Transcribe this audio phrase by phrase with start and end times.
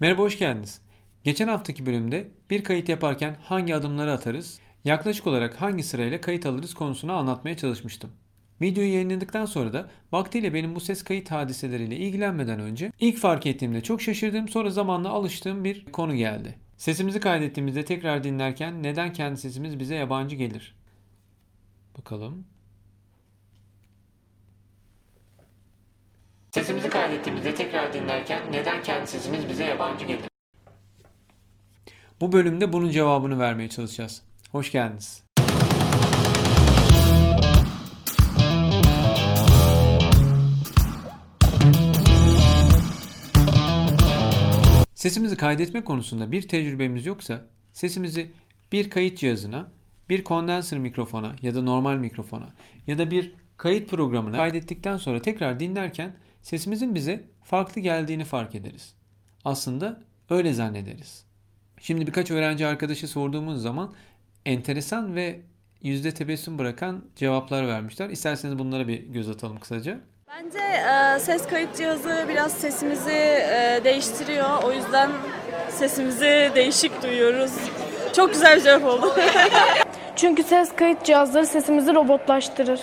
[0.00, 0.80] Merhaba hoş geldiniz.
[1.24, 6.74] Geçen haftaki bölümde bir kayıt yaparken hangi adımları atarız, yaklaşık olarak hangi sırayla kayıt alırız
[6.74, 8.10] konusunu anlatmaya çalışmıştım.
[8.62, 13.80] Videoyu yayınladıktan sonra da vaktiyle benim bu ses kayıt hadiseleriyle ilgilenmeden önce ilk fark ettiğimde
[13.80, 16.58] çok şaşırdığım sonra zamanla alıştığım bir konu geldi.
[16.76, 20.74] Sesimizi kaydettiğimizde tekrar dinlerken neden kendi sesimiz bize yabancı gelir?
[21.98, 22.44] Bakalım.
[26.58, 30.24] Sesimizi kaydettiğimizde tekrar dinlerken neden kendi sesimiz bize yabancı gelir?
[32.20, 34.22] Bu bölümde bunun cevabını vermeye çalışacağız.
[34.52, 35.24] Hoş geldiniz.
[44.94, 48.32] Sesimizi kaydetme konusunda bir tecrübemiz yoksa sesimizi
[48.72, 49.72] bir kayıt cihazına,
[50.08, 52.48] bir kondenser mikrofona ya da normal mikrofona
[52.86, 58.94] ya da bir kayıt programına kaydettikten sonra tekrar dinlerken sesimizin bize farklı geldiğini fark ederiz.
[59.44, 61.24] Aslında öyle zannederiz.
[61.80, 63.94] Şimdi birkaç öğrenci arkadaşı sorduğumuz zaman
[64.46, 65.40] enteresan ve
[65.82, 68.10] yüzde tebessüm bırakan cevaplar vermişler.
[68.10, 70.00] İsterseniz bunlara bir göz atalım kısaca.
[70.28, 74.62] Bence e, ses kayıt cihazı biraz sesimizi e, değiştiriyor.
[74.62, 75.10] O yüzden
[75.70, 77.52] sesimizi değişik duyuyoruz.
[78.16, 79.14] Çok güzel bir cevap oldu.
[80.16, 82.80] Çünkü ses kayıt cihazları sesimizi robotlaştırır.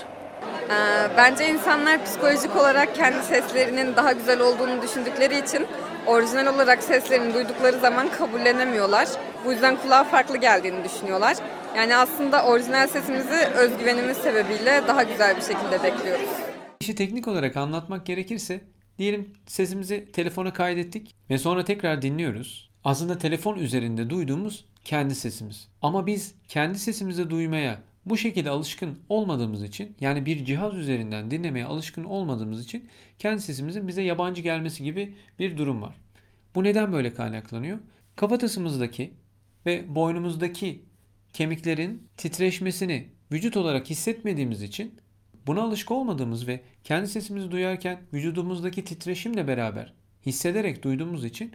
[0.69, 5.67] Ee, Bence insanlar psikolojik olarak kendi seslerinin daha güzel olduğunu düşündükleri için
[6.05, 9.07] orijinal olarak seslerini duydukları zaman kabullenemiyorlar.
[9.45, 11.37] Bu yüzden kulağa farklı geldiğini düşünüyorlar.
[11.77, 16.29] Yani aslında orijinal sesimizi özgüvenimiz sebebiyle daha güzel bir şekilde bekliyoruz.
[16.79, 18.61] İşi teknik olarak anlatmak gerekirse
[18.97, 22.69] diyelim sesimizi telefona kaydettik ve sonra tekrar dinliyoruz.
[22.83, 25.67] Aslında telefon üzerinde duyduğumuz kendi sesimiz.
[25.81, 31.65] Ama biz kendi sesimizi duymaya bu şekilde alışkın olmadığımız için yani bir cihaz üzerinden dinlemeye
[31.65, 32.89] alışkın olmadığımız için
[33.19, 35.95] kendi sesimizin bize yabancı gelmesi gibi bir durum var.
[36.55, 37.79] Bu neden böyle kaynaklanıyor?
[38.15, 39.13] Kafatasımızdaki
[39.65, 40.81] ve boynumuzdaki
[41.33, 44.99] kemiklerin titreşmesini vücut olarak hissetmediğimiz için
[45.47, 49.93] buna alışık olmadığımız ve kendi sesimizi duyarken vücudumuzdaki titreşimle beraber
[50.25, 51.51] hissederek duyduğumuz için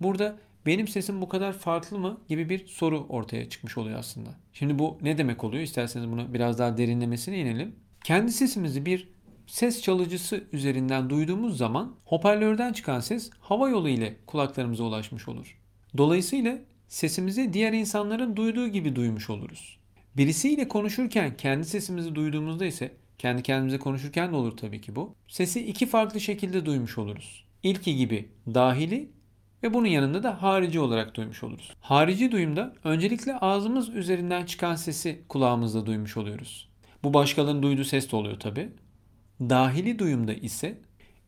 [0.00, 0.36] burada
[0.66, 4.30] benim sesim bu kadar farklı mı gibi bir soru ortaya çıkmış oluyor aslında.
[4.52, 5.62] Şimdi bu ne demek oluyor?
[5.62, 7.76] İsterseniz bunu biraz daha derinlemesine inelim.
[8.04, 9.08] Kendi sesimizi bir
[9.46, 15.58] ses çalıcısı üzerinden duyduğumuz zaman hoparlörden çıkan ses hava yolu ile kulaklarımıza ulaşmış olur.
[15.96, 16.58] Dolayısıyla
[16.88, 19.78] sesimizi diğer insanların duyduğu gibi duymuş oluruz.
[20.16, 25.14] Birisiyle konuşurken kendi sesimizi duyduğumuzda ise kendi kendimize konuşurken de olur tabii ki bu.
[25.28, 27.44] Sesi iki farklı şekilde duymuş oluruz.
[27.62, 29.08] İlki gibi dahili
[29.64, 31.72] ve bunun yanında da harici olarak duymuş oluruz.
[31.80, 36.68] Harici duyumda öncelikle ağzımız üzerinden çıkan sesi kulağımızda duymuş oluyoruz.
[37.04, 38.68] Bu başkalarının duyduğu ses de oluyor tabii.
[39.40, 40.78] Dahili duyumda ise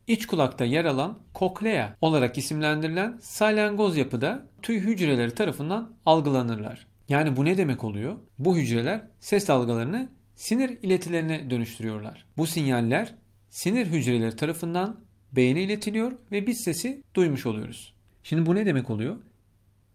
[0.07, 6.87] iç kulakta yer alan koklea olarak isimlendirilen salyangoz yapıda tüy hücreleri tarafından algılanırlar.
[7.09, 8.17] Yani bu ne demek oluyor?
[8.39, 12.27] Bu hücreler ses dalgalarını sinir iletilerine dönüştürüyorlar.
[12.37, 13.15] Bu sinyaller
[13.51, 15.01] sinir hücreleri tarafından
[15.33, 17.96] beyne iletiliyor ve biz sesi duymuş oluyoruz.
[18.28, 19.16] Şimdi bu ne demek oluyor?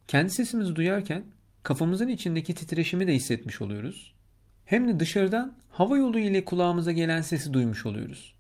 [0.08, 1.24] Kendi sesimizi duyarken
[1.64, 4.14] kafamızın içindeki titreşimi de hissetmiş oluyoruz.
[4.66, 8.36] Hem de dışarıdan hava yolu ile kulağımıza gelen sesi duymuş oluyoruz.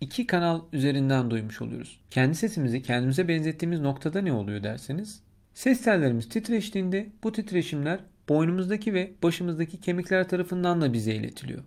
[0.00, 2.00] İki kanal üzerinden duymuş oluyoruz.
[2.10, 5.20] Kendi sesimizi kendimize benzettiğimiz noktada ne oluyor derseniz?
[5.54, 11.62] Ses tellerimiz titreştiğinde bu titreşimler boynumuzdaki ve başımızdaki kemikler tarafından da bize iletiliyor.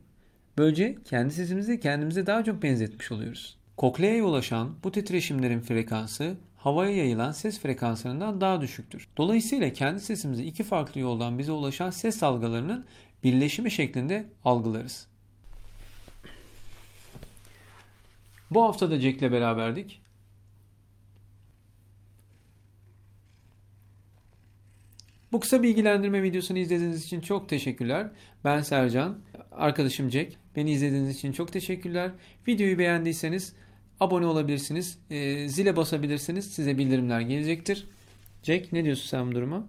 [0.57, 3.57] Böylece kendi sesimizi kendimize daha çok benzetmiş oluyoruz.
[3.77, 9.07] Kokleaya ulaşan bu titreşimlerin frekansı havaya yayılan ses frekanslarından daha düşüktür.
[9.17, 12.85] Dolayısıyla kendi sesimizi iki farklı yoldan bize ulaşan ses dalgalarının
[13.23, 15.07] birleşimi şeklinde algılarız.
[18.51, 20.01] Bu hafta da Jack'le beraberdik.
[25.31, 28.09] Bu kısa bilgilendirme videosunu izlediğiniz için çok teşekkürler.
[28.43, 29.19] Ben Sercan,
[29.51, 30.33] arkadaşım Jack.
[30.55, 32.11] Beni izlediğiniz için çok teşekkürler.
[32.47, 33.53] Videoyu beğendiyseniz
[33.99, 34.97] abone olabilirsiniz.
[35.09, 36.53] Ee, zile basabilirsiniz.
[36.53, 37.87] Size bildirimler gelecektir.
[38.43, 39.67] Jack ne diyorsun sen bu duruma?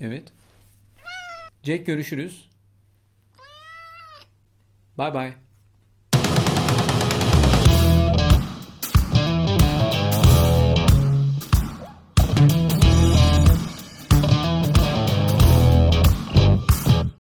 [0.00, 0.32] Evet.
[1.62, 2.48] Jack görüşürüz.
[4.98, 5.45] Bye bye.